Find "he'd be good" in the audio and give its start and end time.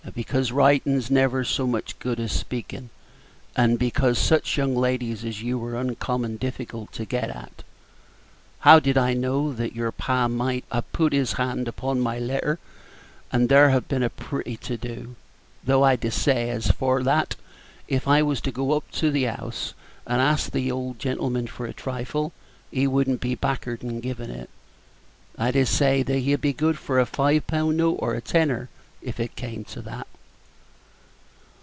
26.03-26.77